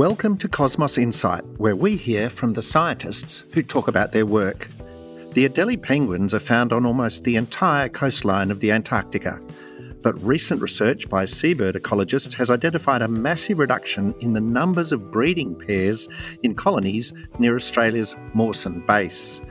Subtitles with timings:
[0.00, 4.70] Welcome to Cosmos Insight, where we hear from the scientists who talk about their work.
[5.32, 9.38] The Adelie penguins are found on almost the entire coastline of the Antarctica,
[10.00, 15.10] but recent research by seabird ecologists has identified a massive reduction in the numbers of
[15.10, 16.08] breeding pairs
[16.42, 19.42] in colonies near Australia's Mawson base.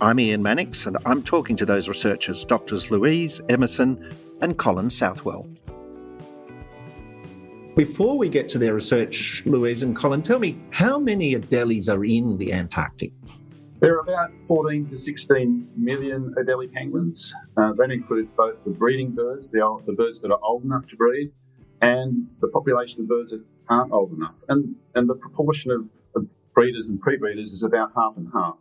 [0.00, 5.48] I'm Ian Mannix, and I'm talking to those researchers, Doctors Louise Emmerson and Colin Southwell.
[7.78, 12.04] Before we get to their research, Louise and Colin, tell me how many Adelies are
[12.04, 13.12] in the Antarctic?
[13.78, 17.32] There are about 14 to 16 million Adelie penguins.
[17.56, 20.88] Uh, that includes both the breeding birds, the, old, the birds that are old enough
[20.88, 21.30] to breed,
[21.80, 24.34] and the population of birds that aren't old enough.
[24.48, 28.56] And, and the proportion of, of breeders and pre-breeders is about half and half.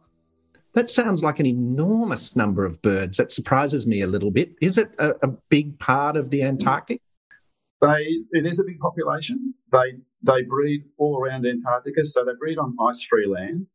[0.74, 3.18] That sounds like an enormous number of birds.
[3.18, 4.52] That surprises me a little bit.
[4.62, 7.02] Is it a, a big part of the Antarctic?
[7.82, 9.54] They it is a big population.
[9.72, 13.68] They they breed all around Antarctica, so they breed on ice-free land.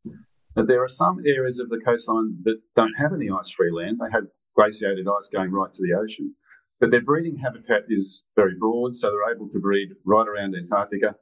[0.55, 3.98] But there are some areas of the coastline that don't have any ice-free land.
[4.00, 6.34] They have glaciated ice going right to the ocean.
[6.80, 11.14] But their breeding habitat is very broad, so they're able to breed right around Antarctica.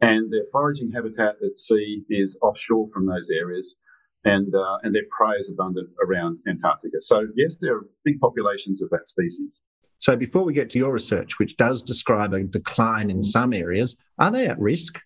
[0.00, 3.76] And their foraging habitat at sea is offshore from those areas,
[4.24, 6.98] and uh, and their prey is abundant around Antarctica.
[7.00, 9.60] So yes, there are big populations of that species.
[10.00, 14.00] So before we get to your research, which does describe a decline in some areas,
[14.18, 15.00] are they at risk?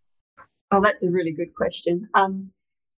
[0.71, 2.09] Oh, that's a really good question.
[2.15, 2.51] Um,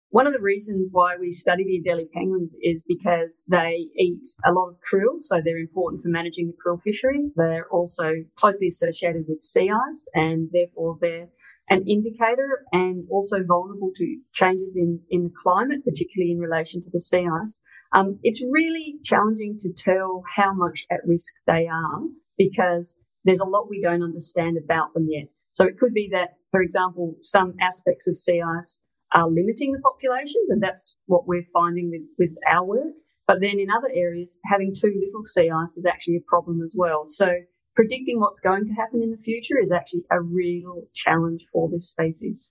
[0.09, 4.51] one of the reasons why we study the Adelie penguins is because they eat a
[4.51, 7.31] lot of krill, so they're important for managing the krill fishery.
[7.35, 11.29] They're also closely associated with sea ice, and therefore they're
[11.69, 16.91] an indicator and also vulnerable to changes in, in the climate, particularly in relation to
[16.91, 17.59] the sea ice.
[17.93, 22.01] Um, it's really challenging to tell how much at risk they are
[22.37, 25.27] because there's a lot we don't understand about them yet.
[25.53, 28.81] So it could be that, for example, some aspects of sea ice
[29.13, 32.95] are limiting the populations, and that's what we're finding with, with our work.
[33.27, 36.75] But then in other areas, having too little sea ice is actually a problem as
[36.77, 37.03] well.
[37.05, 37.27] So
[37.75, 41.89] predicting what's going to happen in the future is actually a real challenge for this
[41.89, 42.49] species.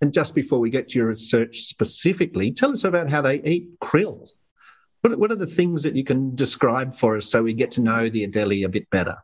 [0.00, 3.78] And just before we get to your research specifically, tell us about how they eat
[3.80, 4.28] krill.
[5.02, 7.82] What, what are the things that you can describe for us so we get to
[7.82, 9.16] know the Adelie a bit better?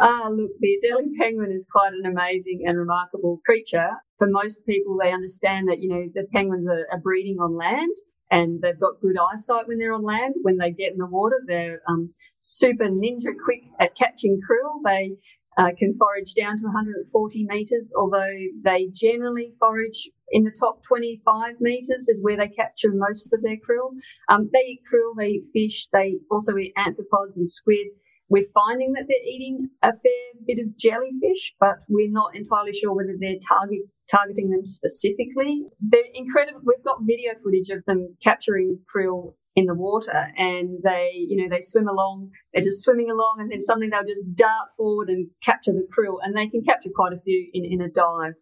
[0.00, 3.90] Ah, look, the Adelie penguin is quite an amazing and remarkable creature.
[4.18, 7.94] For most people, they understand that, you know, the penguins are, are breeding on land
[8.30, 10.34] and they've got good eyesight when they're on land.
[10.42, 14.82] When they get in the water, they're um, super ninja quick at catching krill.
[14.84, 15.12] They
[15.58, 18.32] uh, can forage down to 140 metres, although
[18.62, 23.56] they generally forage in the top 25 metres is where they capture most of their
[23.56, 23.90] krill.
[24.28, 27.88] Um, they eat krill, they eat fish, they also eat amphipods and squid.
[28.28, 32.94] We're finding that they're eating a fair bit of jellyfish, but we're not entirely sure
[32.94, 33.80] whether they're target,
[34.10, 35.64] targeting them specifically.
[35.80, 36.60] They're incredible.
[36.62, 41.48] We've got video footage of them capturing krill in the water and they, you know,
[41.48, 45.26] they swim along, they're just swimming along and then suddenly they'll just dart forward and
[45.42, 48.34] capture the krill and they can capture quite a few in, in a dive.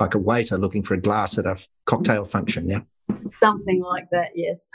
[0.00, 2.80] Like a waiter looking for a glass at a cocktail function, yeah?
[3.28, 4.70] Something like that, yes.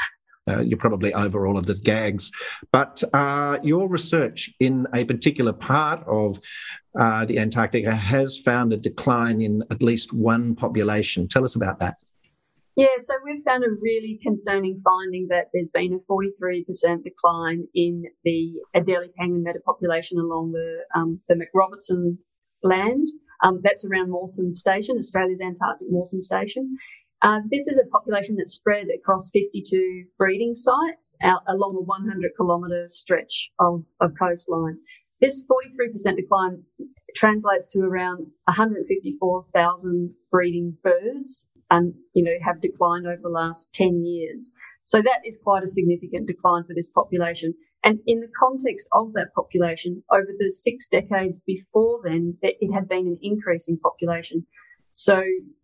[0.47, 2.31] Uh, you're probably over all of the gags.
[2.71, 6.39] But uh, your research in a particular part of
[6.99, 11.27] uh, the Antarctica has found a decline in at least one population.
[11.27, 11.97] Tell us about that.
[12.77, 18.03] Yeah, so we've found a really concerning finding that there's been a 43% decline in
[18.23, 22.19] the Adelie penguin metapopulation along the, um, the MacRobertson
[22.61, 23.07] Land.
[23.43, 26.77] Um, that's around Mawson Station, Australia's Antarctic Mawson Station.
[27.23, 32.31] Uh, this is a population that's spread across 52 breeding sites out along a 100
[32.37, 34.77] kilometre stretch of, of coastline.
[35.19, 36.61] This 43% decline
[37.15, 44.05] translates to around 154,000 breeding birds and, you know, have declined over the last 10
[44.05, 44.51] years.
[44.83, 47.53] So that is quite a significant decline for this population.
[47.83, 52.87] And in the context of that population, over the six decades before then, it had
[52.87, 54.45] been an increasing population.
[54.91, 55.21] So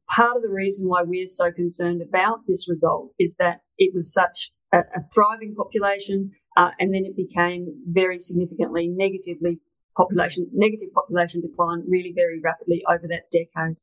[0.09, 4.13] part of the reason why we're so concerned about this result is that it was
[4.13, 9.59] such a, a thriving population, uh, and then it became very significantly negatively
[9.95, 13.77] population negative population decline really very rapidly over that decade.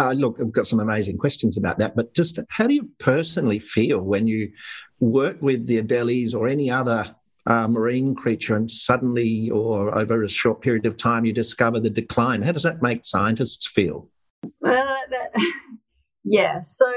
[0.00, 3.58] Uh, look, I've got some amazing questions about that, but just how do you personally
[3.58, 4.50] feel when you
[4.98, 7.14] work with the Adelies or any other
[7.44, 11.90] uh, marine creature and suddenly or over a short period of time you discover the
[11.90, 12.40] decline?
[12.40, 14.08] How does that make scientists feel?
[14.42, 15.32] Uh, that,
[16.24, 16.90] yeah, so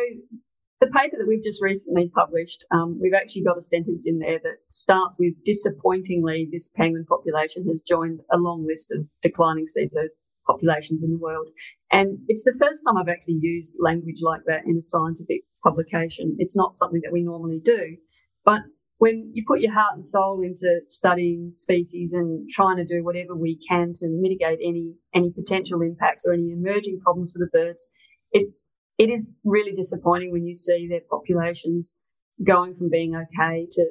[0.79, 4.39] the paper that we've just recently published, um, we've actually got a sentence in there
[4.41, 10.11] that starts with disappointingly, this penguin population has joined a long list of declining seabird
[10.45, 11.47] populations in the world.
[11.91, 16.35] And it's the first time I've actually used language like that in a scientific publication.
[16.39, 17.97] It's not something that we normally do.
[18.45, 18.61] But
[18.97, 23.35] when you put your heart and soul into studying species and trying to do whatever
[23.35, 27.91] we can to mitigate any any potential impacts or any emerging problems for the birds,
[28.31, 28.65] it's
[28.97, 31.97] it is really disappointing when you see their populations
[32.43, 33.85] going from being okay to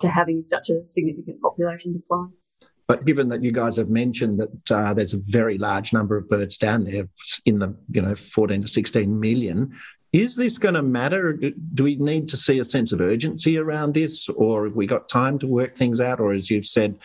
[0.00, 2.32] to having such a significant population decline.
[2.88, 6.28] But given that you guys have mentioned that uh, there's a very large number of
[6.28, 7.08] birds down there
[7.44, 9.76] in the you know 14 to 16 million,
[10.12, 11.38] is this going to matter?
[11.74, 15.08] Do we need to see a sense of urgency around this, or have we got
[15.08, 16.98] time to work things out, or as you've said,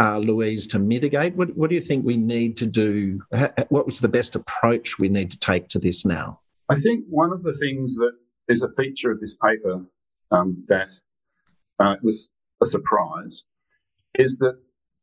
[0.00, 1.36] uh, Louise, to mitigate?
[1.36, 3.20] What, what do you think we need to do?
[3.68, 6.40] What was the best approach we need to take to this now?
[6.70, 8.12] I think one of the things that
[8.48, 9.84] is a feature of this paper
[10.30, 10.94] um, that
[11.78, 12.30] uh, was
[12.62, 13.44] a surprise
[14.14, 14.58] is that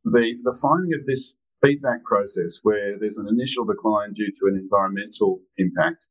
[0.06, 4.57] the, the finding of this feedback process where there's an initial decline due to an
[4.57, 6.07] environmental impact,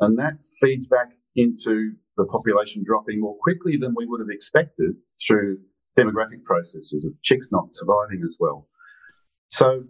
[0.00, 4.94] and that feeds back into the population dropping more quickly than we would have expected
[5.26, 5.58] through
[5.98, 8.68] demographic processes of chicks not surviving as well.
[9.48, 9.84] So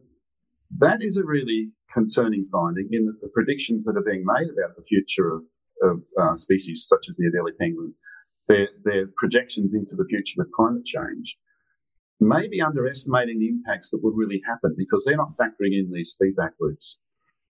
[0.79, 4.77] that is a really concerning finding in that the predictions that are being made about
[4.77, 5.43] the future of,
[5.83, 7.95] of uh, species such as the Adelie penguin,
[8.47, 11.37] their, their projections into the future of climate change,
[12.21, 16.17] may be underestimating the impacts that would really happen because they're not factoring in these
[16.19, 16.99] feedback loops.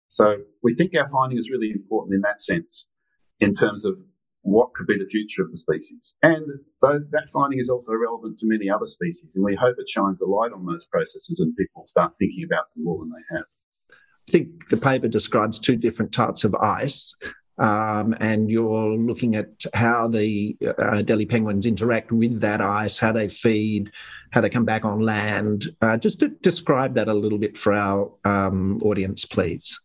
[0.09, 2.87] So we think our finding is really important in that sense,
[3.41, 3.95] in terms of
[4.43, 6.15] what could be the future of the species.
[6.23, 6.47] And
[6.81, 10.27] that finding is also relevant to many other species, and we hope it shines a
[10.27, 13.45] light on those processes and people start thinking about them more than they have.
[14.29, 17.15] I think the paper describes two different types of ice.
[17.59, 20.73] Um, and you're looking at how the uh,
[21.03, 23.91] Adelie penguins interact with that ice, how they feed,
[24.31, 25.75] how they come back on land.
[25.81, 29.81] Uh, just to describe that a little bit for our um, audience, please.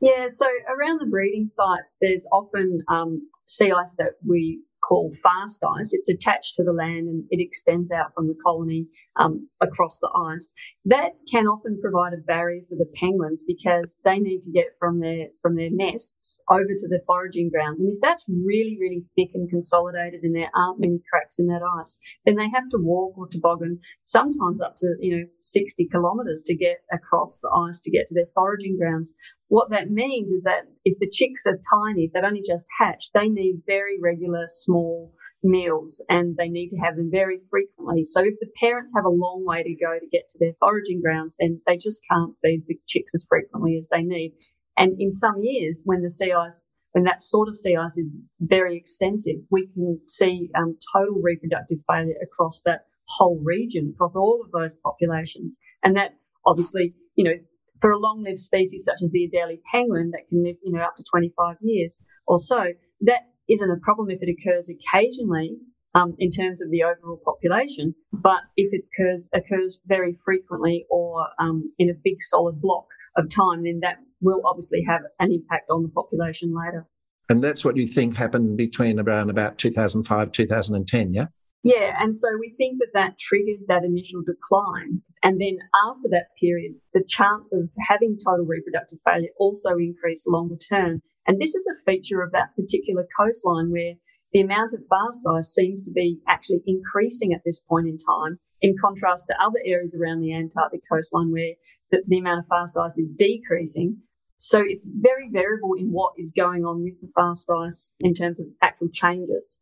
[0.00, 4.60] Yeah, so around the breeding sites, there's often um, sea ice that we
[4.90, 5.92] called fast ice.
[5.92, 10.10] It's attached to the land and it extends out from the colony um, across the
[10.34, 10.52] ice.
[10.84, 14.98] That can often provide a barrier for the penguins because they need to get from
[14.98, 17.80] their from their nests over to their foraging grounds.
[17.80, 21.62] And if that's really really thick and consolidated and there aren't many cracks in that
[21.80, 21.96] ice,
[22.26, 26.56] then they have to walk or toboggan sometimes up to you know 60 kilometres to
[26.56, 29.14] get across the ice to get to their foraging grounds.
[29.50, 33.28] What that means is that if the chicks are tiny, they've only just hatched, they
[33.28, 35.12] need very regular small
[35.42, 38.04] meals and they need to have them very frequently.
[38.04, 41.00] So if the parents have a long way to go to get to their foraging
[41.02, 44.34] grounds, then they just can't feed the chicks as frequently as they need.
[44.76, 48.06] And in some years, when the sea ice, when that sort of sea ice is
[48.38, 54.42] very extensive, we can see um, total reproductive failure across that whole region, across all
[54.44, 55.58] of those populations.
[55.82, 56.12] And that
[56.46, 57.34] obviously, you know,
[57.80, 60.96] for a long-lived species such as the Adelie penguin that can live, you know, up
[60.96, 62.64] to 25 years or so,
[63.02, 65.56] that isn't a problem if it occurs occasionally
[65.94, 71.26] um, in terms of the overall population, but if it occurs occurs very frequently or
[71.40, 72.86] um, in a big solid block
[73.16, 76.86] of time, then that will obviously have an impact on the population later.
[77.28, 81.26] And that's what you think happened between around about 2005, 2010, yeah?
[81.62, 85.02] Yeah, and so we think that that triggered that initial decline.
[85.22, 85.58] And then
[85.88, 91.02] after that period, the chance of having total reproductive failure also increased longer term.
[91.26, 93.94] And this is a feature of that particular coastline where
[94.32, 98.38] the amount of fast ice seems to be actually increasing at this point in time,
[98.62, 101.54] in contrast to other areas around the Antarctic coastline where
[101.90, 103.98] the, the amount of fast ice is decreasing.
[104.38, 108.40] So it's very variable in what is going on with the fast ice in terms
[108.40, 109.58] of actual changes.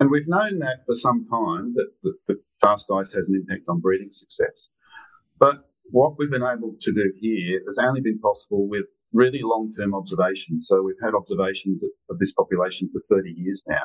[0.00, 3.68] And we've known that for some time that the, the fast ice has an impact
[3.68, 4.68] on breeding success.
[5.38, 9.70] But what we've been able to do here has only been possible with really long
[9.76, 10.66] term observations.
[10.66, 13.84] So we've had observations of this population for 30 years now.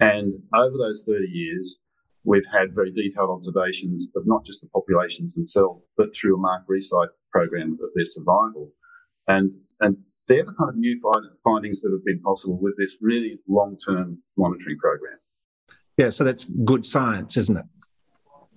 [0.00, 1.78] And over those 30 years,
[2.24, 6.62] we've had very detailed observations of not just the populations themselves, but through a mark
[6.68, 8.72] resight program of their survival.
[9.28, 10.98] And, and they're the kind of new
[11.44, 15.18] findings that have been possible with this really long term monitoring program.
[15.98, 17.64] Yeah, so that's good science, isn't it?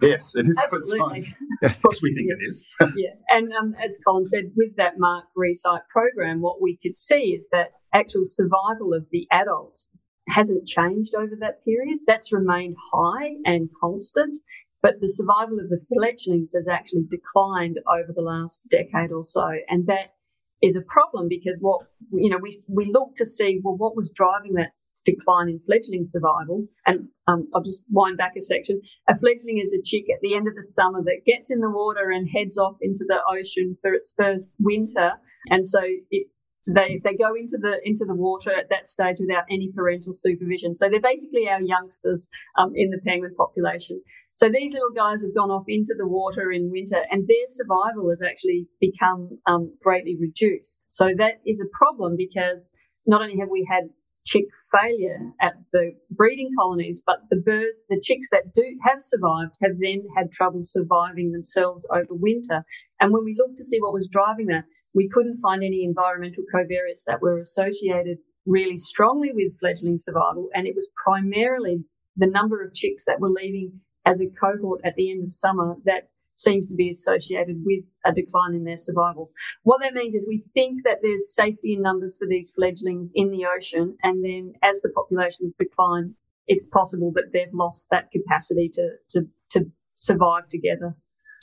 [0.02, 1.00] Yes, it is Absolutely.
[1.00, 1.30] good science.
[1.64, 2.68] of course, we think it is.
[2.96, 7.36] yeah, and um, as Colin said, with that Mark Resight program, what we could see
[7.40, 9.90] is that actual survival of the adults
[10.30, 12.00] hasn't changed over that period.
[12.08, 14.40] That's remained high and constant,
[14.82, 19.50] but the survival of the fledglings has actually declined over the last decade or so,
[19.68, 20.14] and that
[20.62, 21.82] is a problem because what
[22.14, 24.72] you know we we look to see well what was driving that
[25.06, 26.68] decline in fledgling survival.
[26.86, 28.82] And um, I'll just wind back a section.
[29.08, 31.70] A fledgling is a chick at the end of the summer that gets in the
[31.70, 35.14] water and heads off into the ocean for its first winter.
[35.50, 36.28] And so it,
[36.68, 40.76] they they go into the into the water at that stage without any parental supervision.
[40.76, 44.02] So they're basically our youngsters um, in the penguin population.
[44.36, 48.10] So these little guys have gone off into the water in winter, and their survival
[48.10, 50.86] has actually become um, greatly reduced.
[50.90, 52.74] So that is a problem because
[53.06, 53.90] not only have we had
[54.26, 59.56] chick failure at the breeding colonies, but the bird, the chicks that do have survived
[59.62, 62.64] have then had trouble surviving themselves over winter.
[63.00, 66.44] And when we looked to see what was driving that, we couldn't find any environmental
[66.54, 70.50] covariates that were associated really strongly with fledgling survival.
[70.54, 71.86] And it was primarily
[72.16, 75.76] the number of chicks that were leaving as a cohort at the end of summer
[75.86, 76.10] that
[76.42, 79.32] seemed to be associated with a decline in their survival.
[79.64, 83.32] What that means is we think that there's safety in numbers for these fledglings in
[83.32, 86.16] the ocean, and then as the populations decline,
[86.48, 90.96] it's possible that they've lost that capacity to, to, to survive together.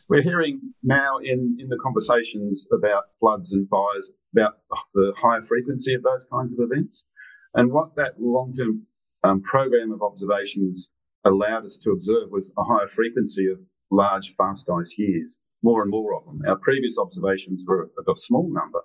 [0.09, 4.55] We're hearing now in, in the conversations about floods and fires about
[4.95, 7.07] the higher frequency of those kinds of events.
[7.55, 8.87] And what that long term
[9.23, 10.91] um, program of observations
[11.25, 13.59] allowed us to observe was a higher frequency of
[13.91, 16.41] large fast ice years, more and more of them.
[16.47, 18.81] Our previous observations were of a small number,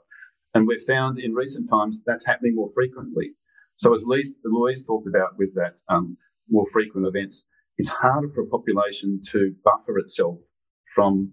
[0.53, 3.31] and we've found in recent times that's happening more frequently.
[3.77, 6.17] So, as Louise, Louise talked about with that um,
[6.50, 10.38] more frequent events, it's harder for a population to buffer itself
[10.93, 11.31] from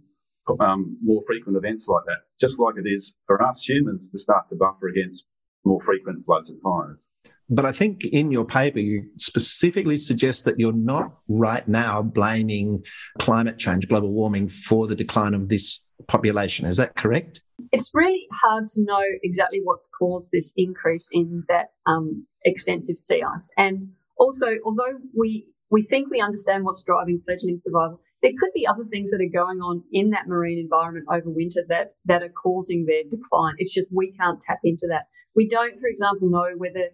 [0.58, 4.48] um, more frequent events like that, just like it is for us humans to start
[4.48, 5.28] to buffer against
[5.64, 7.08] more frequent floods and fires.
[7.48, 12.84] But I think in your paper, you specifically suggest that you're not right now blaming
[13.18, 16.64] climate change, global warming, for the decline of this population.
[16.64, 17.42] Is that correct?
[17.72, 23.22] It's really hard to know exactly what's caused this increase in that um, extensive sea
[23.22, 23.50] ice.
[23.58, 28.66] And also, although we, we think we understand what's driving fledgling survival, there could be
[28.66, 32.28] other things that are going on in that marine environment over winter that, that are
[32.28, 33.54] causing their decline.
[33.58, 35.06] It's just we can't tap into that.
[35.34, 36.90] We don't, for example, know whether,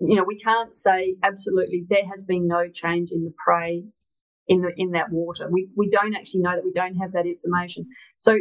[0.00, 3.84] you know, we can't say absolutely there has been no change in the prey
[4.46, 5.48] in the in that water.
[5.50, 7.86] We we don't actually know that we don't have that information.
[8.18, 8.36] So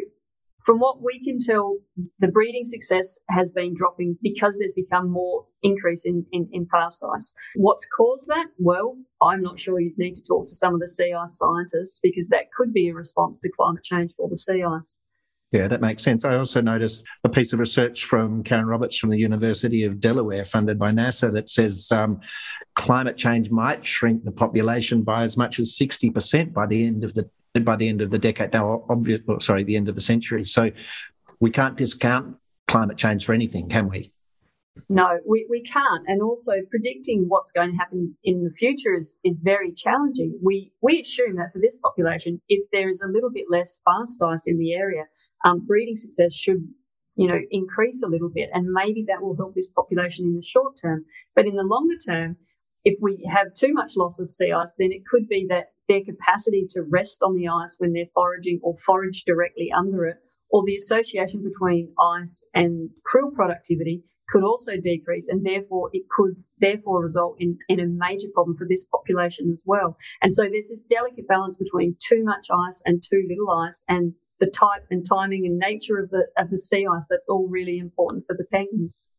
[0.66, 1.78] from what we can tell,
[2.20, 7.04] the breeding success has been dropping because there's become more increase in, in, in, fast
[7.16, 7.34] ice.
[7.56, 8.48] What's caused that?
[8.58, 12.00] Well, I'm not sure you'd need to talk to some of the sea ice scientists
[12.01, 15.00] because that could be a response to climate change for the sea ice.
[15.51, 16.25] Yeah, that makes sense.
[16.25, 20.46] I also noticed a piece of research from Karen Roberts from the University of Delaware,
[20.46, 22.20] funded by NASA, that says um,
[22.75, 27.16] climate change might shrink the population by as much as 60% by the end of
[27.16, 28.53] the by the end of the decade.
[28.53, 30.46] Now, obviously, sorry, the end of the century.
[30.46, 30.72] So
[31.39, 32.38] we can't discount
[32.68, 34.12] climate change for anything, can we?
[34.88, 36.03] No, we, we can't.
[36.08, 40.39] And also predicting what's going to happen in the future is, is very challenging.
[40.41, 44.22] We, we assume that for this population, if there is a little bit less fast
[44.22, 45.03] ice in the area,
[45.44, 46.65] um, breeding success should,
[47.15, 48.50] you know, increase a little bit.
[48.53, 51.06] And maybe that will help this population in the short term.
[51.36, 52.38] But in the longer term,
[52.86, 56.03] if we have too much loss of sea ice, then it could be that their
[56.05, 60.17] capacity to rest on the ice when they're foraging or forage directly under it,
[60.50, 66.36] or the association between ice and krill productivity could also decrease and therefore it could
[66.60, 69.98] therefore result in, in a major problem for this population as well.
[70.22, 74.13] And so there's this delicate balance between too much ice and too little ice and
[74.39, 77.77] the type and timing and nature of the of the sea ice that's all really
[77.77, 79.10] important for the penguins.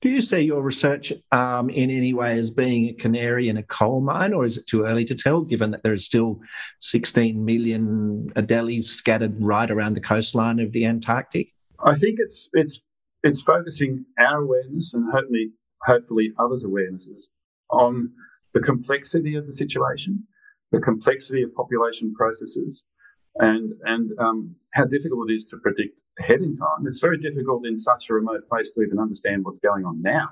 [0.00, 3.64] Do you see your research um, in any way as being a canary in a
[3.64, 6.40] coal mine, or is it too early to tell, given that there are still
[6.80, 11.48] 16 million Adelies scattered right around the coastline of the Antarctic?
[11.84, 12.80] I think it's it's
[13.24, 15.50] it's focusing our awareness and hopefully
[15.82, 17.24] hopefully others' awarenesses
[17.70, 18.12] on
[18.54, 20.24] the complexity of the situation,
[20.70, 22.84] the complexity of population processes,
[23.38, 26.86] and and um, how difficult it is to predict ahead in time.
[26.86, 30.30] It's very difficult in such a remote place to even understand what's going on now.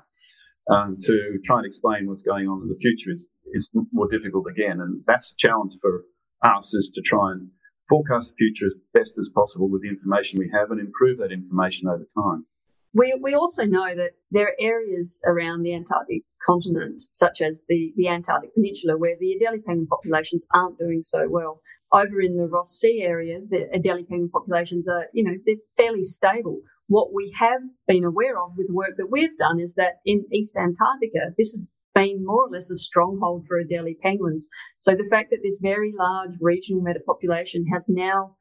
[0.69, 4.47] Um, to try and explain what's going on in the future is, is more difficult
[4.51, 6.03] again, and that's the challenge for
[6.43, 7.47] us is to try and
[7.89, 11.31] forecast the future as best as possible with the information we have and improve that
[11.31, 12.45] information over time.
[12.93, 17.93] We, we also know that there are areas around the Antarctic continent, such as the,
[17.95, 22.47] the Antarctic Peninsula, where the Adelie penguin populations aren't doing so well over in the
[22.47, 26.61] Ross Sea area, the Adelie penguin populations are, you know, they're fairly stable.
[26.87, 30.25] What we have been aware of with the work that we've done is that in
[30.31, 34.47] East Antarctica, this has been more or less a stronghold for Adelie penguins.
[34.79, 38.35] So the fact that this very large regional metapopulation has now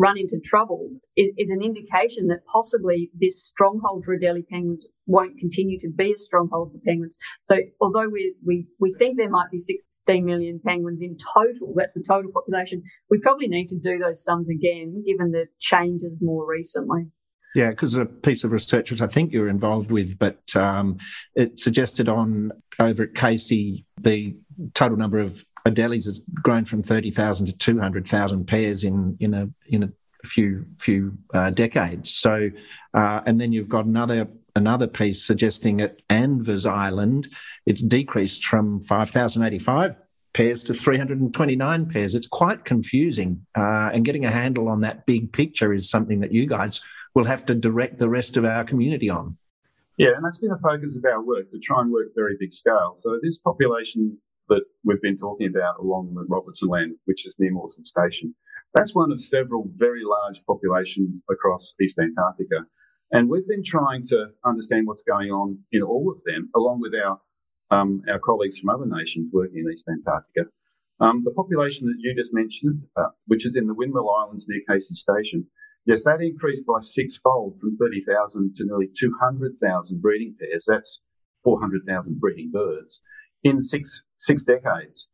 [0.00, 5.38] run into trouble is, is, an indication that possibly this stronghold for Adelie penguins won't
[5.38, 7.18] continue to be a stronghold for penguins.
[7.44, 11.94] So although we, we, we think there might be 16 million penguins in total, that's
[11.94, 16.48] the total population, we probably need to do those sums again given the changes more
[16.48, 17.08] recently.
[17.54, 20.98] Yeah, because a piece of research which I think you were involved with, but um,
[21.34, 24.36] it suggested on over at Casey the
[24.74, 29.16] total number of Adelies has grown from thirty thousand to two hundred thousand pairs in
[29.20, 29.92] in a in a
[30.26, 32.12] few few uh, decades.
[32.14, 32.50] So,
[32.94, 37.28] uh, and then you've got another another piece suggesting at Anvers Island,
[37.66, 39.96] it's decreased from five thousand eighty five
[40.32, 42.14] pairs to 329 pairs.
[42.14, 43.44] It's quite confusing.
[43.56, 46.80] Uh, and getting a handle on that big picture is something that you guys
[47.14, 49.36] will have to direct the rest of our community on.
[49.96, 52.52] Yeah, and that's been a focus of our work to try and work very big
[52.52, 52.92] scale.
[52.94, 54.16] So this population
[54.50, 58.34] that we've been talking about along the Robertson Land, which is near Mawson Station,
[58.74, 62.66] that's one of several very large populations across East Antarctica.
[63.10, 66.92] And we've been trying to understand what's going on in all of them, along with
[66.94, 67.18] our
[67.72, 70.50] um, our colleagues from other nations working in East Antarctica.
[71.00, 74.60] Um, the population that you just mentioned, uh, which is in the Windmill Islands near
[74.68, 75.46] Casey Station,
[75.86, 80.66] Yes, that increased by sixfold from 30,000 to nearly 200,000 breeding pairs.
[80.68, 81.00] That's
[81.42, 83.02] 400,000 breeding birds
[83.44, 85.08] in six, six decades.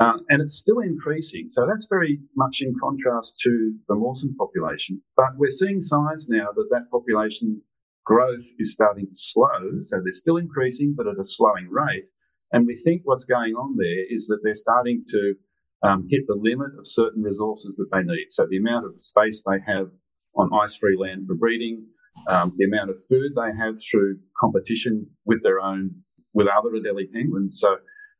[0.00, 1.46] Uh, and it's still increasing.
[1.50, 5.00] So that's very much in contrast to the Mawson population.
[5.16, 7.62] But we're seeing signs now that that population
[8.04, 9.82] growth is starting to slow.
[9.84, 12.06] So they're still increasing, but at a slowing rate.
[12.52, 15.34] And we think what's going on there is that they're starting to
[15.82, 18.26] um, hit the limit of certain resources that they need.
[18.30, 19.88] So the amount of space they have
[20.36, 21.86] on ice-free land for breeding,
[22.28, 25.90] um, the amount of food they have through competition with their own,
[26.34, 27.58] with other Adelie penguins.
[27.60, 27.76] So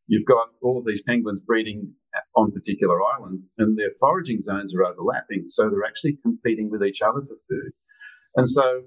[0.06, 1.92] you've got all of these penguins breeding
[2.36, 5.44] on particular islands and their foraging zones are overlapping.
[5.48, 7.72] So they're actually competing with each other for food.
[8.36, 8.82] And so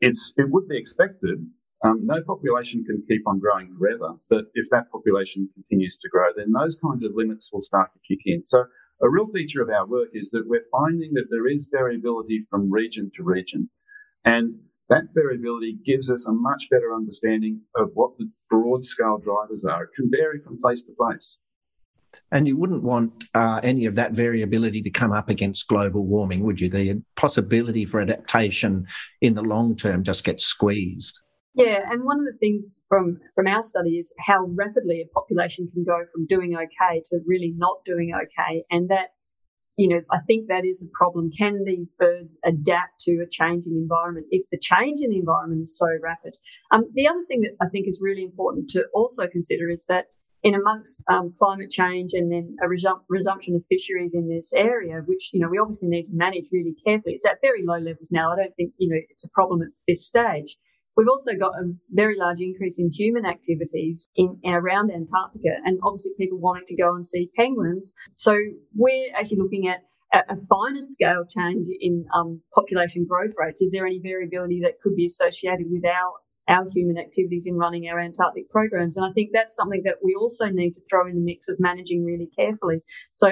[0.00, 1.46] it's, it would be expected
[1.82, 6.28] um, no population can keep on growing forever, but if that population continues to grow,
[6.36, 8.44] then those kinds of limits will start to kick in.
[8.44, 8.64] So
[9.02, 12.70] a real feature of our work is that we're finding that there is variability from
[12.70, 13.70] region to region.
[14.26, 14.56] And
[14.90, 19.84] that variability gives us a much better understanding of what the broad scale drivers are.
[19.84, 21.38] It can vary from place to place.
[22.32, 26.42] And you wouldn't want uh, any of that variability to come up against global warming,
[26.42, 26.68] would you?
[26.68, 28.86] The possibility for adaptation
[29.20, 31.20] in the long term just gets squeezed.
[31.54, 35.68] Yeah, and one of the things from from our study is how rapidly a population
[35.72, 39.10] can go from doing okay to really not doing okay, and that
[39.76, 41.30] you know I think that is a problem.
[41.36, 45.76] Can these birds adapt to a changing environment if the change in the environment is
[45.76, 46.36] so rapid?
[46.70, 50.06] Um, the other thing that I think is really important to also consider is that
[50.42, 55.02] in amongst um, climate change and then a resum- resumption of fisheries in this area,
[55.06, 57.14] which you know we obviously need to manage really carefully.
[57.14, 58.32] It's at very low levels now.
[58.32, 60.56] I don't think you know it's a problem at this stage.
[61.00, 66.12] We've also got a very large increase in human activities in around Antarctica, and obviously
[66.18, 67.94] people wanting to go and see penguins.
[68.12, 68.36] So
[68.76, 69.78] we're actually looking at
[70.12, 73.62] a, finer scale change in um, population growth rates.
[73.62, 76.12] Is there any variability that could be associated with our
[76.54, 78.98] our human activities in running our Antarctic programs?
[78.98, 81.56] And I think that's something that we also need to throw in the mix of
[81.58, 82.80] managing really carefully.
[83.14, 83.30] So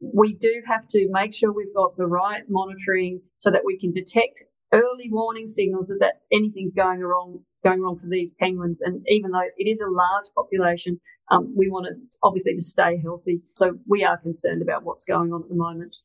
[0.00, 3.92] we do have to make sure we've got the right monitoring so that we can
[3.92, 8.80] detect early warning signals that, that anything's going wrong going wrong for these penguins.
[8.80, 11.00] And even though it is a large population,
[11.30, 13.42] um, we want it obviously to stay healthy.
[13.54, 15.96] So we are concerned about what's going on at the moment.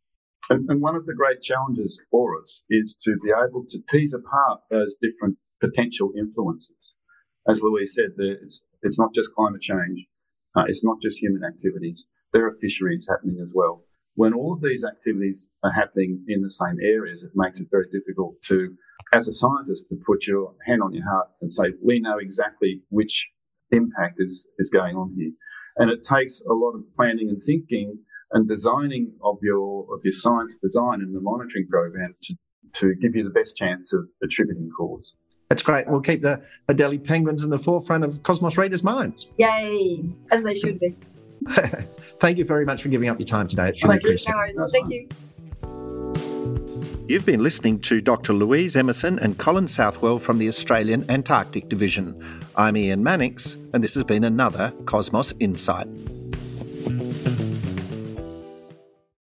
[0.50, 4.14] And, and one of the great challenges for us is to be able to tease
[4.14, 6.94] apart those different potential influences.
[7.48, 10.08] As Louise said, it's, it's not just climate change.
[10.56, 12.08] Uh, it's not just human activities.
[12.34, 13.84] There are fisheries happening as well
[14.16, 17.88] when all of these activities are happening in the same areas, it makes it very
[17.92, 18.76] difficult to,
[19.14, 22.82] as a scientist, to put your hand on your heart and say, we know exactly
[22.90, 23.30] which
[23.72, 25.32] impact is, is going on here.
[25.78, 27.98] And it takes a lot of planning and thinking
[28.34, 32.36] and designing of your, of your science design and the monitoring program to,
[32.74, 35.14] to give you the best chance of attributing cause.
[35.50, 35.86] That's great.
[35.88, 39.32] We'll keep the Adelie penguins in the forefront of Cosmos readers' minds.
[39.38, 40.96] Yay, as they should be.
[42.20, 43.70] Thank you very much for giving up your time today.
[43.70, 44.56] It's really appreciated.
[44.56, 45.08] No Thank you.
[47.08, 48.32] You've been listening to Dr.
[48.32, 52.42] Louise Emmerson and Colin Southwell from the Australian Antarctic Division.
[52.56, 55.88] I'm Ian Mannix, and this has been another Cosmos Insight.